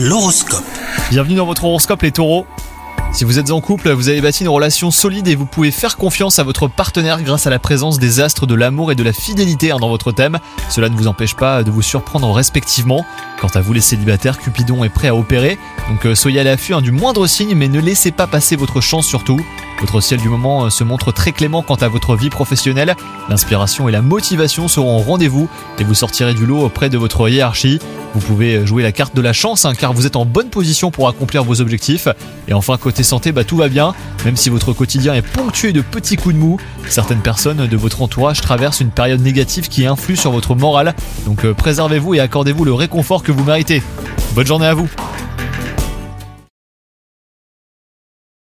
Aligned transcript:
L'horoscope. 0.00 0.62
Bienvenue 1.10 1.34
dans 1.34 1.44
votre 1.44 1.64
horoscope 1.64 2.02
les 2.02 2.12
taureaux. 2.12 2.46
Si 3.12 3.24
vous 3.24 3.40
êtes 3.40 3.50
en 3.50 3.60
couple, 3.60 3.90
vous 3.90 4.08
avez 4.08 4.20
bâti 4.20 4.44
une 4.44 4.48
relation 4.48 4.92
solide 4.92 5.26
et 5.26 5.34
vous 5.34 5.44
pouvez 5.44 5.72
faire 5.72 5.96
confiance 5.96 6.38
à 6.38 6.44
votre 6.44 6.68
partenaire 6.68 7.20
grâce 7.20 7.48
à 7.48 7.50
la 7.50 7.58
présence 7.58 7.98
des 7.98 8.20
astres 8.20 8.46
de 8.46 8.54
l'amour 8.54 8.92
et 8.92 8.94
de 8.94 9.02
la 9.02 9.12
fidélité 9.12 9.72
hein, 9.72 9.78
dans 9.80 9.88
votre 9.88 10.12
thème. 10.12 10.38
Cela 10.70 10.88
ne 10.88 10.94
vous 10.94 11.08
empêche 11.08 11.34
pas 11.34 11.64
de 11.64 11.72
vous 11.72 11.82
surprendre 11.82 12.30
respectivement. 12.30 13.04
Quant 13.40 13.48
à 13.48 13.60
vous 13.60 13.72
les 13.72 13.80
célibataires, 13.80 14.38
Cupidon 14.38 14.84
est 14.84 14.88
prêt 14.88 15.08
à 15.08 15.16
opérer, 15.16 15.58
donc 15.90 16.06
euh, 16.06 16.14
soyez 16.14 16.38
à 16.38 16.44
l'affût 16.44 16.74
hein, 16.74 16.80
du 16.80 16.92
moindre 16.92 17.26
signe 17.26 17.56
mais 17.56 17.66
ne 17.66 17.80
laissez 17.80 18.12
pas 18.12 18.28
passer 18.28 18.54
votre 18.54 18.80
chance 18.80 19.04
surtout. 19.04 19.40
Votre 19.80 20.00
ciel 20.00 20.20
du 20.20 20.28
moment 20.28 20.66
euh, 20.66 20.70
se 20.70 20.84
montre 20.84 21.10
très 21.10 21.32
clément 21.32 21.62
quant 21.62 21.74
à 21.74 21.88
votre 21.88 22.14
vie 22.14 22.30
professionnelle. 22.30 22.94
L'inspiration 23.28 23.88
et 23.88 23.92
la 23.92 24.02
motivation 24.02 24.68
seront 24.68 24.98
au 24.98 25.02
rendez-vous 25.02 25.48
et 25.80 25.84
vous 25.84 25.94
sortirez 25.94 26.34
du 26.34 26.46
lot 26.46 26.60
auprès 26.60 26.88
de 26.88 26.98
votre 26.98 27.28
hiérarchie. 27.28 27.80
Vous 28.14 28.20
pouvez 28.20 28.66
jouer 28.66 28.82
la 28.82 28.92
carte 28.92 29.14
de 29.14 29.20
la 29.20 29.32
chance 29.32 29.64
hein, 29.64 29.74
car 29.74 29.92
vous 29.92 30.06
êtes 30.06 30.16
en 30.16 30.24
bonne 30.24 30.50
position 30.50 30.90
pour 30.90 31.08
accomplir 31.08 31.44
vos 31.44 31.60
objectifs. 31.60 32.08
Et 32.48 32.54
enfin 32.54 32.76
côté 32.76 33.02
santé, 33.02 33.32
bah, 33.32 33.44
tout 33.44 33.56
va 33.56 33.68
bien, 33.68 33.94
même 34.24 34.36
si 34.36 34.50
votre 34.50 34.72
quotidien 34.72 35.14
est 35.14 35.22
ponctué 35.22 35.72
de 35.72 35.80
petits 35.80 36.16
coups 36.16 36.34
de 36.34 36.40
mou. 36.40 36.58
Certaines 36.88 37.20
personnes 37.20 37.66
de 37.66 37.76
votre 37.76 38.02
entourage 38.02 38.40
traversent 38.40 38.80
une 38.80 38.90
période 38.90 39.20
négative 39.20 39.68
qui 39.68 39.86
influe 39.86 40.16
sur 40.16 40.32
votre 40.32 40.54
morale. 40.54 40.94
Donc 41.26 41.44
euh, 41.44 41.54
préservez-vous 41.54 42.14
et 42.14 42.20
accordez-vous 42.20 42.64
le 42.64 42.72
réconfort 42.72 43.22
que 43.22 43.32
vous 43.32 43.44
méritez. 43.44 43.82
Bonne 44.34 44.46
journée 44.46 44.66
à 44.66 44.74
vous 44.74 44.88